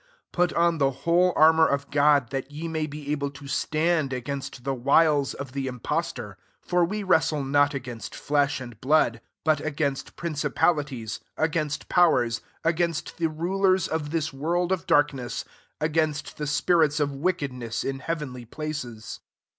[0.01, 4.11] 11 Put on the whole aour of God, that ye may ^ able to stand
[4.11, 9.21] against the ^s of the impostor: 12 for |e wrestle not against flesh fid blood,*
[9.43, 15.45] but against princi Edities, against powers, against be rulers of this world of dark less,
[15.79, 19.19] against the spirits of rickedness in heavenly places.